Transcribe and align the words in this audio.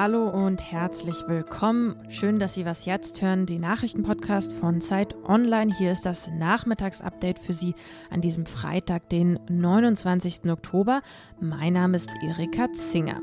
Hallo 0.00 0.28
und 0.28 0.62
herzlich 0.62 1.26
willkommen. 1.26 1.96
Schön, 2.08 2.38
dass 2.38 2.54
Sie 2.54 2.64
was 2.64 2.84
jetzt 2.84 3.20
hören, 3.20 3.46
die 3.46 3.58
Nachrichtenpodcast 3.58 4.52
von 4.52 4.80
Zeit 4.80 5.16
Online. 5.24 5.74
Hier 5.76 5.90
ist 5.90 6.06
das 6.06 6.30
Nachmittagsupdate 6.38 7.40
für 7.40 7.52
Sie 7.52 7.74
an 8.08 8.20
diesem 8.20 8.46
Freitag, 8.46 9.08
den 9.08 9.40
29. 9.48 10.48
Oktober. 10.52 11.02
Mein 11.40 11.72
Name 11.72 11.96
ist 11.96 12.10
Erika 12.22 12.72
Zinger. 12.72 13.20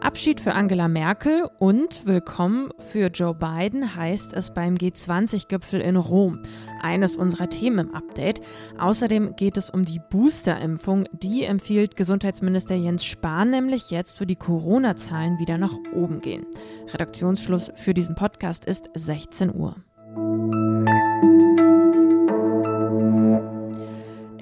Abschied 0.00 0.40
für 0.40 0.54
Angela 0.54 0.86
Merkel 0.86 1.50
und 1.58 2.06
Willkommen 2.06 2.70
für 2.78 3.08
Joe 3.08 3.34
Biden 3.34 3.96
heißt 3.96 4.32
es 4.32 4.54
beim 4.54 4.76
G20-Gipfel 4.76 5.80
in 5.80 5.96
Rom. 5.96 6.40
Eines 6.80 7.16
unserer 7.16 7.50
Themen 7.50 7.88
im 7.88 7.94
Update. 7.94 8.40
Außerdem 8.78 9.34
geht 9.34 9.56
es 9.56 9.70
um 9.70 9.84
die 9.84 10.00
Booster-Impfung. 10.10 11.06
Die 11.12 11.42
empfiehlt 11.42 11.96
Gesundheitsminister 11.96 12.76
Jens 12.76 13.04
Spahn 13.04 13.50
nämlich 13.50 13.90
jetzt, 13.90 14.20
wo 14.20 14.24
die 14.24 14.36
Corona-Zahlen 14.36 15.40
wieder 15.40 15.58
nach 15.58 15.74
oben 15.92 16.20
gehen. 16.20 16.46
Redaktionsschluss 16.92 17.72
für 17.74 17.92
diesen 17.92 18.14
Podcast 18.14 18.66
ist 18.66 18.88
16 18.94 19.52
Uhr. 19.52 19.76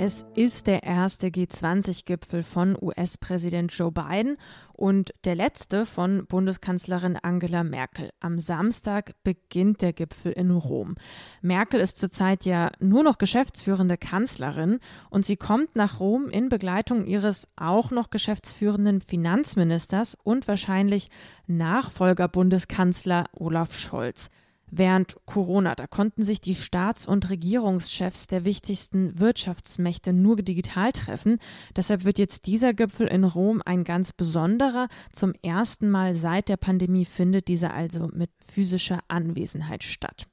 Es 0.06 0.24
ist 0.36 0.68
der 0.68 0.84
erste 0.84 1.30
G20-Gipfel 1.30 2.44
von 2.44 2.78
US-Präsident 2.80 3.72
Joe 3.72 3.90
Biden 3.90 4.36
und 4.72 5.12
der 5.24 5.34
letzte 5.34 5.84
von 5.84 6.26
Bundeskanzlerin 6.28 7.18
Angela 7.20 7.64
Merkel. 7.64 8.10
Am 8.20 8.38
Samstag 8.38 9.16
beginnt 9.24 9.82
der 9.82 9.92
Gipfel 9.92 10.30
in 10.30 10.52
Rom. 10.52 10.94
Merkel 11.42 11.80
ist 11.80 11.98
zurzeit 11.98 12.44
ja 12.44 12.70
nur 12.78 13.02
noch 13.02 13.18
geschäftsführende 13.18 13.96
Kanzlerin 13.96 14.78
und 15.10 15.24
sie 15.24 15.36
kommt 15.36 15.74
nach 15.74 15.98
Rom 15.98 16.28
in 16.28 16.50
Begleitung 16.50 17.04
ihres 17.04 17.48
auch 17.56 17.90
noch 17.90 18.10
geschäftsführenden 18.10 19.00
Finanzministers 19.00 20.16
und 20.22 20.46
wahrscheinlich 20.46 21.10
Nachfolger 21.48 22.28
Bundeskanzler 22.28 23.24
Olaf 23.32 23.72
Scholz. 23.72 24.30
Während 24.70 25.16
Corona, 25.26 25.74
da 25.74 25.86
konnten 25.86 26.22
sich 26.22 26.40
die 26.40 26.54
Staats- 26.54 27.06
und 27.06 27.30
Regierungschefs 27.30 28.26
der 28.26 28.44
wichtigsten 28.44 29.18
Wirtschaftsmächte 29.18 30.12
nur 30.12 30.36
digital 30.36 30.92
treffen. 30.92 31.38
Deshalb 31.76 32.04
wird 32.04 32.18
jetzt 32.18 32.46
dieser 32.46 32.74
Gipfel 32.74 33.06
in 33.06 33.24
Rom 33.24 33.62
ein 33.64 33.84
ganz 33.84 34.12
besonderer. 34.12 34.88
Zum 35.12 35.34
ersten 35.42 35.88
Mal 35.88 36.14
seit 36.14 36.48
der 36.48 36.56
Pandemie 36.56 37.04
findet 37.04 37.48
dieser 37.48 37.74
also 37.74 38.08
mit 38.12 38.30
physischer 38.52 39.00
Anwesenheit 39.08 39.84
statt. 39.84 40.26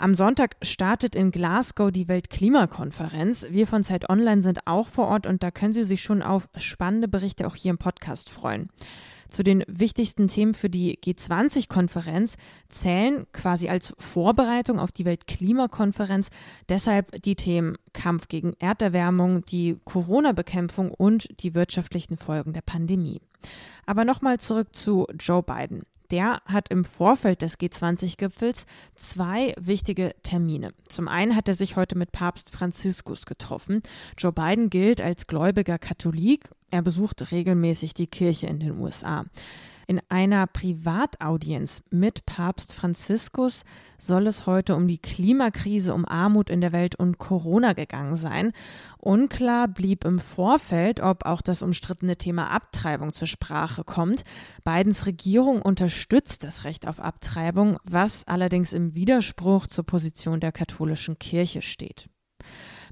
Am 0.00 0.14
Sonntag 0.14 0.54
startet 0.62 1.16
in 1.16 1.32
Glasgow 1.32 1.90
die 1.90 2.06
Weltklimakonferenz. 2.06 3.48
Wir 3.50 3.66
von 3.66 3.82
Zeit 3.82 4.08
Online 4.08 4.42
sind 4.42 4.64
auch 4.68 4.86
vor 4.86 5.08
Ort 5.08 5.26
und 5.26 5.42
da 5.42 5.50
können 5.50 5.72
Sie 5.72 5.82
sich 5.82 6.02
schon 6.02 6.22
auf 6.22 6.48
spannende 6.56 7.08
Berichte 7.08 7.48
auch 7.48 7.56
hier 7.56 7.70
im 7.70 7.78
Podcast 7.78 8.30
freuen. 8.30 8.68
Zu 9.28 9.42
den 9.42 9.64
wichtigsten 9.66 10.28
Themen 10.28 10.54
für 10.54 10.70
die 10.70 11.00
G20-Konferenz 11.00 12.36
zählen 12.68 13.26
quasi 13.32 13.68
als 13.68 13.92
Vorbereitung 13.98 14.78
auf 14.78 14.92
die 14.92 15.04
Weltklimakonferenz 15.04 16.28
deshalb 16.68 17.20
die 17.22 17.34
Themen 17.34 17.76
Kampf 17.92 18.28
gegen 18.28 18.54
Erderwärmung, 18.60 19.44
die 19.46 19.78
Corona-Bekämpfung 19.84 20.92
und 20.92 21.28
die 21.42 21.56
wirtschaftlichen 21.56 22.16
Folgen 22.16 22.52
der 22.52 22.62
Pandemie. 22.62 23.20
Aber 23.84 24.04
nochmal 24.04 24.38
zurück 24.38 24.68
zu 24.76 25.08
Joe 25.18 25.42
Biden. 25.42 25.82
Der 26.10 26.40
hat 26.46 26.70
im 26.70 26.84
Vorfeld 26.84 27.42
des 27.42 27.58
G20-Gipfels 27.58 28.64
zwei 28.96 29.54
wichtige 29.58 30.14
Termine. 30.22 30.72
Zum 30.88 31.06
einen 31.06 31.36
hat 31.36 31.48
er 31.48 31.54
sich 31.54 31.76
heute 31.76 31.98
mit 31.98 32.12
Papst 32.12 32.50
Franziskus 32.50 33.26
getroffen. 33.26 33.82
Joe 34.16 34.32
Biden 34.32 34.70
gilt 34.70 35.00
als 35.00 35.26
gläubiger 35.26 35.78
Katholik 35.78 36.48
er 36.70 36.82
besucht 36.82 37.32
regelmäßig 37.32 37.94
die 37.94 38.06
Kirche 38.06 38.46
in 38.46 38.60
den 38.60 38.78
USA. 38.78 39.24
In 39.90 40.02
einer 40.10 40.46
Privataudienz 40.46 41.82
mit 41.88 42.26
Papst 42.26 42.74
Franziskus 42.74 43.64
soll 43.96 44.26
es 44.26 44.44
heute 44.44 44.76
um 44.76 44.86
die 44.86 44.98
Klimakrise, 44.98 45.94
um 45.94 46.06
Armut 46.06 46.50
in 46.50 46.60
der 46.60 46.72
Welt 46.72 46.96
und 46.96 47.16
Corona 47.16 47.72
gegangen 47.72 48.16
sein. 48.16 48.52
Unklar 48.98 49.66
blieb 49.66 50.04
im 50.04 50.18
Vorfeld, 50.18 51.00
ob 51.00 51.24
auch 51.24 51.40
das 51.40 51.62
umstrittene 51.62 52.16
Thema 52.18 52.50
Abtreibung 52.50 53.14
zur 53.14 53.28
Sprache 53.28 53.82
kommt. 53.82 54.24
Bidens 54.62 55.06
Regierung 55.06 55.62
unterstützt 55.62 56.44
das 56.44 56.64
Recht 56.64 56.86
auf 56.86 57.00
Abtreibung, 57.00 57.78
was 57.82 58.28
allerdings 58.28 58.74
im 58.74 58.94
Widerspruch 58.94 59.68
zur 59.68 59.86
Position 59.86 60.38
der 60.38 60.52
katholischen 60.52 61.18
Kirche 61.18 61.62
steht. 61.62 62.10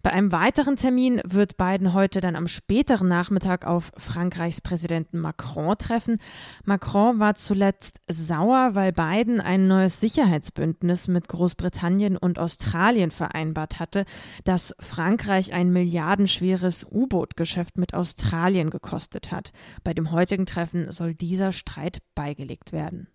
Bei 0.02 0.12
einem 0.12 0.32
weiteren 0.32 0.76
Termin 0.76 1.20
wird 1.24 1.56
Biden 1.56 1.94
heute 1.94 2.20
dann 2.20 2.36
am 2.36 2.46
späteren 2.46 3.08
Nachmittag 3.08 3.66
auf 3.66 3.92
Frankreichs 3.96 4.60
Präsidenten 4.60 5.18
Macron 5.18 5.76
treffen. 5.78 6.18
Macron 6.64 7.18
war 7.18 7.34
zuletzt 7.34 8.00
sauer, 8.08 8.70
weil 8.74 8.92
Biden 8.92 9.40
ein 9.40 9.68
neues 9.68 10.00
Sicherheitsbündnis 10.00 11.08
mit 11.08 11.28
Großbritannien 11.28 12.16
und 12.16 12.38
Australien 12.38 13.10
vereinbart 13.10 13.80
hatte, 13.80 14.04
das 14.44 14.74
Frankreich 14.80 15.52
ein 15.52 15.70
milliardenschweres 15.70 16.86
U-Boot-Geschäft 16.90 17.78
mit 17.78 17.94
Australien 17.94 18.70
gekostet 18.70 19.32
hat. 19.32 19.52
Bei 19.84 19.94
dem 19.94 20.10
heutigen 20.10 20.46
Treffen 20.46 20.90
soll 20.92 21.14
dieser 21.14 21.52
Streit 21.52 21.98
beigelegt 22.14 22.72
werden. 22.72 23.08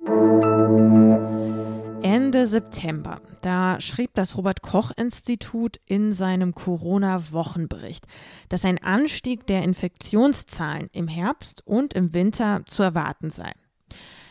September, 2.47 3.21
da 3.41 3.79
schrieb 3.79 4.11
das 4.13 4.37
Robert 4.37 4.61
Koch 4.61 4.91
Institut 4.95 5.79
in 5.85 6.13
seinem 6.13 6.53
Corona-Wochenbericht, 6.53 8.05
dass 8.49 8.65
ein 8.65 8.81
Anstieg 8.83 9.47
der 9.47 9.63
Infektionszahlen 9.63 10.89
im 10.91 11.07
Herbst 11.07 11.65
und 11.65 11.93
im 11.93 12.13
Winter 12.13 12.63
zu 12.67 12.83
erwarten 12.83 13.29
sei. 13.29 13.51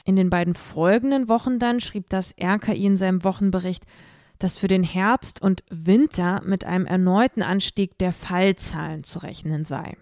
In 0.05 0.17
den 0.17 0.31
beiden 0.31 0.55
folgenden 0.55 1.29
Wochen 1.29 1.59
dann 1.59 1.81
schrieb 1.81 2.09
das 2.09 2.35
RKI 2.41 2.87
in 2.87 2.97
seinem 2.97 3.25
Wochenbericht, 3.25 3.85
dass 4.39 4.59
für 4.59 4.69
den 4.69 4.83
Herbst 4.83 5.41
und 5.43 5.63
Winter 5.71 6.43
mit 6.45 6.65
einem 6.65 6.87
erneuten 6.87 7.43
Anstieg 7.43 7.99
der 7.99 8.13
Fallzahlen 8.13 9.05
zu 9.05 9.21
rechnen 9.21 9.65
sei. 9.65 9.97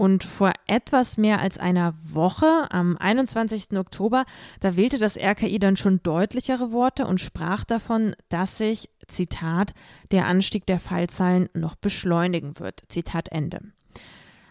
Und 0.00 0.24
vor 0.24 0.54
etwas 0.66 1.18
mehr 1.18 1.40
als 1.40 1.58
einer 1.58 1.92
Woche, 2.10 2.68
am 2.70 2.96
21. 2.96 3.76
Oktober, 3.76 4.24
da 4.60 4.74
wählte 4.74 4.98
das 4.98 5.18
RKI 5.18 5.58
dann 5.58 5.76
schon 5.76 6.02
deutlichere 6.02 6.72
Worte 6.72 7.06
und 7.06 7.20
sprach 7.20 7.66
davon, 7.66 8.16
dass 8.30 8.56
sich, 8.56 8.88
Zitat, 9.08 9.74
der 10.10 10.24
Anstieg 10.24 10.64
der 10.64 10.78
Fallzahlen 10.78 11.50
noch 11.52 11.76
beschleunigen 11.76 12.58
wird. 12.58 12.80
Zitat 12.88 13.30
Ende. 13.30 13.60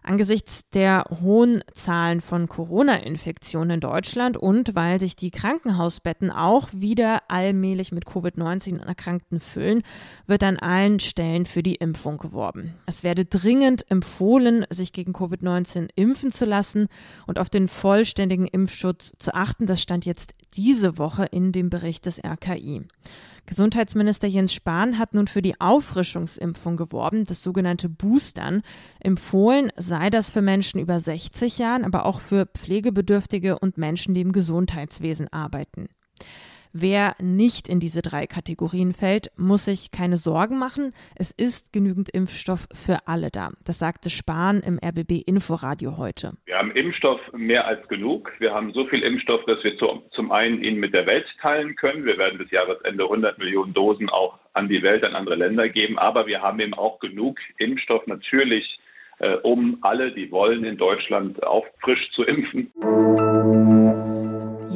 Angesichts 0.03 0.69
der 0.69 1.05
hohen 1.21 1.63
Zahlen 1.73 2.21
von 2.21 2.47
Corona-Infektionen 2.47 3.71
in 3.71 3.79
Deutschland 3.79 4.37
und 4.37 4.75
weil 4.75 4.99
sich 4.99 5.15
die 5.15 5.31
Krankenhausbetten 5.31 6.31
auch 6.31 6.69
wieder 6.71 7.23
allmählich 7.27 7.91
mit 7.91 8.05
Covid-19-Erkrankten 8.05 9.39
füllen, 9.39 9.83
wird 10.27 10.43
an 10.43 10.57
allen 10.57 10.99
Stellen 10.99 11.45
für 11.45 11.63
die 11.63 11.75
Impfung 11.75 12.17
geworben. 12.17 12.75
Es 12.85 13.03
werde 13.03 13.25
dringend 13.25 13.89
empfohlen, 13.91 14.65
sich 14.69 14.93
gegen 14.93 15.13
Covid-19 15.13 15.89
impfen 15.95 16.31
zu 16.31 16.45
lassen 16.45 16.87
und 17.27 17.39
auf 17.39 17.49
den 17.49 17.67
vollständigen 17.67 18.47
Impfschutz 18.47 19.11
zu 19.19 19.33
achten. 19.33 19.65
Das 19.65 19.81
stand 19.81 20.05
jetzt 20.05 20.33
diese 20.55 20.97
Woche 20.97 21.25
in 21.25 21.51
dem 21.51 21.69
Bericht 21.69 22.05
des 22.05 22.23
RKI. 22.23 22.87
Gesundheitsminister 23.49 24.27
Jens 24.27 24.53
Spahn 24.53 24.99
hat 24.99 25.15
nun 25.15 25.27
für 25.27 25.41
die 25.41 25.59
Auffrischungsimpfung 25.59 26.77
geworben, 26.77 27.25
das 27.25 27.41
sogenannte 27.41 27.89
Boostern. 27.89 28.61
Empfohlen 28.99 29.71
sei 29.75 30.11
das 30.11 30.29
für 30.29 30.43
Menschen 30.43 30.79
über 30.79 30.99
60 30.99 31.57
Jahren, 31.57 31.83
aber 31.83 32.05
auch 32.05 32.21
für 32.21 32.45
Pflegebedürftige 32.45 33.57
und 33.57 33.79
Menschen, 33.79 34.13
die 34.13 34.21
im 34.21 34.33
Gesundheitswesen 34.33 35.33
arbeiten. 35.33 35.89
Wer 36.71 37.15
nicht 37.19 37.67
in 37.67 37.79
diese 37.79 38.03
drei 38.03 38.27
Kategorien 38.27 38.93
fällt, 38.93 39.31
muss 39.37 39.65
sich 39.65 39.91
keine 39.91 40.17
Sorgen 40.17 40.59
machen. 40.59 40.93
Es 41.15 41.31
ist 41.31 41.73
genügend 41.73 42.09
Impfstoff 42.09 42.67
für 42.71 43.07
alle 43.07 43.31
da. 43.31 43.49
Das 43.65 43.79
sagte 43.79 44.11
Spahn 44.11 44.61
im 44.61 44.77
RBB 44.77 45.23
Inforadio 45.25 45.97
heute. 45.97 46.33
Wir 46.45 46.57
haben 46.57 46.71
Impfstoff 46.71 47.19
mehr 47.33 47.65
als 47.65 47.87
genug. 47.87 48.31
Wir 48.37 48.53
haben 48.53 48.71
so 48.73 48.85
viel 48.85 49.01
Impfstoff, 49.01 49.43
dass 49.45 49.63
wir 49.63 49.77
zum 50.11 50.31
einen 50.31 50.63
ihn 50.63 50.79
mit 50.79 50.93
der 50.93 51.07
Welt 51.07 51.25
teilen 51.41 51.75
können. 51.75 52.05
Wir 52.05 52.19
werden 52.19 52.37
bis 52.37 52.51
Jahresende 52.51 53.03
100 53.03 53.39
Millionen 53.39 53.73
Dosen 53.73 54.07
auch 54.07 54.37
an 54.53 54.69
die 54.69 54.83
Welt, 54.83 55.03
an 55.03 55.15
andere 55.15 55.35
Länder 55.35 55.69
geben. 55.69 55.97
Aber 55.97 56.27
wir 56.27 56.41
haben 56.41 56.59
eben 56.59 56.75
auch 56.75 56.99
genug 56.99 57.39
Impfstoff 57.57 58.05
natürlich, 58.05 58.79
äh, 59.17 59.35
um 59.37 59.79
alle, 59.81 60.11
die 60.11 60.31
wollen, 60.31 60.63
in 60.63 60.77
Deutschland 60.77 61.41
auch 61.43 61.65
frisch 61.81 62.11
zu 62.11 62.23
impfen. 62.23 62.71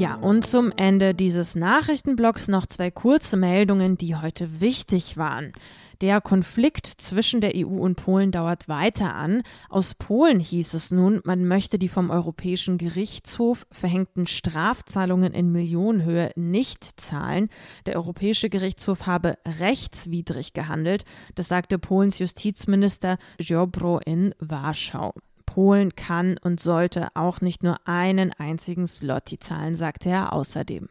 Ja, 0.04 0.16
und 0.16 0.46
zum 0.46 0.74
Ende 0.76 1.14
dieses 1.14 1.56
Nachrichtenblocks 1.56 2.50
noch 2.50 2.66
zwei 2.66 2.92
kurze 2.92 3.38
Meldungen, 3.38 3.98
die 3.98 4.18
heute 4.18 4.60
wichtig 4.60 5.16
waren. 5.16 5.54
Der 6.02 6.20
Konflikt 6.20 6.88
zwischen 6.88 7.40
der 7.40 7.54
EU 7.56 7.80
und 7.80 7.96
Polen 7.96 8.34
dauert 8.34 8.68
weiter 8.68 9.16
an. 9.16 9.44
Aus 9.70 9.94
Polen 9.94 10.42
hieß 10.42 10.74
es 10.74 10.92
nun, 10.92 11.22
man 11.24 11.46
möchte 11.46 11.80
die 11.80 11.88
vom 11.88 12.10
Europäischen 12.10 12.78
Gerichtshof 12.78 13.66
verhängten 13.72 14.28
Strafzahlungen 14.28 15.32
in 15.32 15.54
Millionenhöhe 15.54 16.32
nicht 16.36 17.00
zahlen. 17.00 17.48
Der 17.86 17.96
Europäische 17.96 18.50
Gerichtshof 18.50 19.08
habe 19.08 19.38
rechtswidrig 19.58 20.52
gehandelt. 20.52 21.06
Das 21.36 21.48
sagte 21.48 21.80
Polens 21.80 22.20
Justizminister 22.20 23.18
Ziobro 23.40 24.00
in 24.00 24.36
Warschau. 24.40 25.14
Polen 25.54 25.96
kann 25.96 26.40
und 26.40 26.60
sollte 26.60 27.10
auch 27.14 27.40
nicht 27.40 27.62
nur 27.62 27.78
einen 27.86 28.34
einzigen 28.34 28.88
Slotty 28.88 29.38
zahlen, 29.38 29.76
sagte 29.76 30.10
er 30.10 30.34
außerdem. 30.34 30.90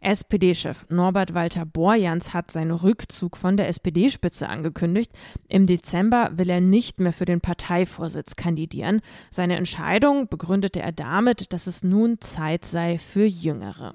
SPD-Chef 0.00 0.86
Norbert 0.88 1.32
Walter 1.32 1.64
Borjans 1.64 2.34
hat 2.34 2.50
seinen 2.50 2.72
Rückzug 2.72 3.36
von 3.36 3.56
der 3.56 3.68
SPD-Spitze 3.68 4.48
angekündigt. 4.48 5.12
Im 5.46 5.68
Dezember 5.68 6.32
will 6.34 6.50
er 6.50 6.60
nicht 6.60 6.98
mehr 6.98 7.12
für 7.12 7.24
den 7.24 7.40
Parteivorsitz 7.40 8.34
kandidieren. 8.34 9.00
Seine 9.30 9.56
Entscheidung 9.56 10.26
begründete 10.26 10.82
er 10.82 10.92
damit, 10.92 11.52
dass 11.52 11.68
es 11.68 11.84
nun 11.84 12.20
Zeit 12.20 12.64
sei 12.64 12.98
für 12.98 13.26
Jüngere. 13.26 13.94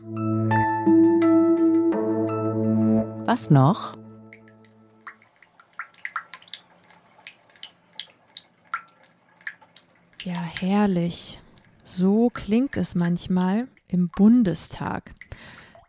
Was 3.26 3.50
noch? 3.50 4.01
Ja, 10.24 10.46
herrlich. 10.60 11.40
So 11.84 12.30
klingt 12.30 12.78
es 12.78 12.94
manchmal 12.94 13.68
im 13.88 14.10
Bundestag. 14.10 15.16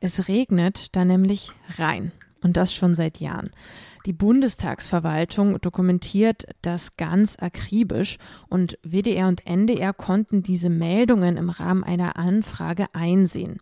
Es 0.00 0.26
regnet 0.26 0.96
da 0.96 1.04
nämlich 1.04 1.52
rein. 1.76 2.12
Und 2.42 2.56
das 2.56 2.74
schon 2.74 2.94
seit 2.94 3.20
Jahren. 3.20 3.50
Die 4.06 4.14
Bundestagsverwaltung 4.14 5.60
dokumentiert 5.60 6.46
das 6.62 6.96
ganz 6.96 7.36
akribisch 7.38 8.16
und 8.48 8.78
WDR 8.82 9.28
und 9.28 9.46
NDR 9.46 9.92
konnten 9.92 10.42
diese 10.42 10.70
Meldungen 10.70 11.36
im 11.36 11.50
Rahmen 11.50 11.84
einer 11.84 12.16
Anfrage 12.16 12.86
einsehen. 12.94 13.60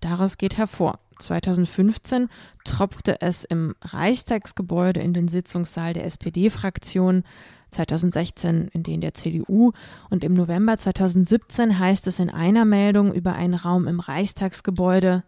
Daraus 0.00 0.36
geht 0.36 0.58
hervor, 0.58 0.98
2015 1.20 2.28
tropfte 2.64 3.22
es 3.22 3.44
im 3.44 3.76
Reichstagsgebäude 3.80 5.00
in 5.00 5.14
den 5.14 5.28
Sitzungssaal 5.28 5.92
der 5.94 6.04
SPD-Fraktion, 6.04 7.22
2016 7.72 8.68
in 8.72 8.82
den 8.82 9.00
der 9.00 9.14
CDU 9.14 9.72
und 10.10 10.24
im 10.24 10.34
November 10.34 10.76
2017 10.76 11.78
heißt 11.78 12.06
es 12.06 12.18
in 12.18 12.30
einer 12.30 12.64
Meldung 12.64 13.12
über 13.12 13.32
einen 13.32 13.54
Raum 13.54 13.88
im 13.88 14.00
Reichstagsgebäude, 14.00 15.24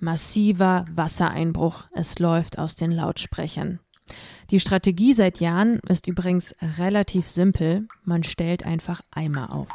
massiver 0.00 0.84
Wassereinbruch. 0.94 1.84
Es 1.92 2.18
läuft 2.18 2.58
aus 2.58 2.74
den 2.74 2.90
Lautsprechern. 2.90 3.78
Die 4.50 4.60
Strategie 4.60 5.14
seit 5.14 5.40
Jahren 5.40 5.78
ist 5.88 6.08
übrigens 6.08 6.54
relativ 6.78 7.28
simpel. 7.28 7.86
Man 8.04 8.24
stellt 8.24 8.66
einfach 8.66 9.00
Eimer 9.10 9.52
auf. 9.52 9.68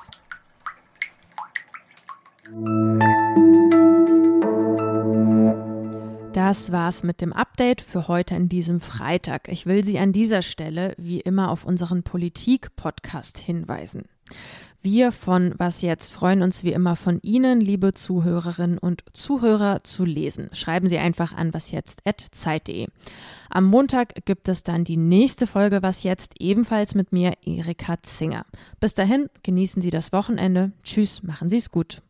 Das 6.34 6.72
war's 6.72 7.04
mit 7.04 7.22
dem 7.22 7.34
Update 7.34 7.82
für 7.82 8.08
heute 8.08 8.36
an 8.36 8.50
diesem 8.50 8.80
Freitag. 8.80 9.48
Ich 9.48 9.66
will 9.66 9.84
Sie 9.84 9.98
an 9.98 10.14
dieser 10.14 10.42
Stelle 10.42 10.94
wie 10.98 11.20
immer 11.20 11.50
auf 11.50 11.66
unseren 11.66 12.04
Politik-Podcast 12.04 13.38
hinweisen. 13.38 14.06
Wir 14.82 15.12
von 15.12 15.54
Was 15.58 15.82
jetzt 15.82 16.14
freuen 16.14 16.44
uns 16.44 16.64
wie 16.64 16.72
immer 16.72 16.96
von 16.96 17.20
Ihnen, 17.22 17.60
liebe 17.60 17.94
Zuhörerinnen 17.94 18.78
und 18.78 19.04
Zuhörer, 19.14 19.84
zu 19.84 20.06
lesen. 20.06 20.50
Schreiben 20.54 20.88
Sie 20.88 20.98
einfach 20.98 21.36
an 21.36 21.54
wasjetzt.zeit.de. 21.54 22.88
Am 23.50 23.66
Montag 23.66 24.26
gibt 24.26 24.48
es 24.48 24.64
dann 24.64 24.84
die 24.84 24.98
nächste 24.98 25.48
Folge 25.48 25.82
Was 25.82 26.04
jetzt, 26.04 26.36
ebenfalls 26.40 26.94
mit 26.96 27.12
mir, 27.12 27.34
Erika 27.44 28.02
Zinger. 28.04 28.46
Bis 28.80 28.94
dahin, 28.94 29.30
genießen 29.44 29.82
Sie 29.82 29.90
das 29.90 30.14
Wochenende. 30.14 30.72
Tschüss, 30.84 31.24
machen 31.24 31.50
Sie 31.50 31.58
es 31.58 31.72
gut. 31.72 32.02